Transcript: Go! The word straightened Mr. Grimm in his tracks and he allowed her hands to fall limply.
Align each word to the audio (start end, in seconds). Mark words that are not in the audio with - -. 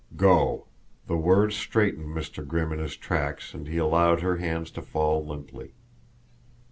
Go! 0.17 0.65
The 1.05 1.15
word 1.15 1.53
straightened 1.53 2.07
Mr. 2.07 2.43
Grimm 2.43 2.73
in 2.73 2.79
his 2.79 2.97
tracks 2.97 3.53
and 3.53 3.67
he 3.67 3.77
allowed 3.77 4.21
her 4.21 4.37
hands 4.37 4.71
to 4.71 4.81
fall 4.81 5.23
limply. 5.23 5.73